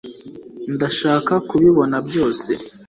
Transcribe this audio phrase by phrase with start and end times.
[0.73, 2.51] ndashaka kubibona byose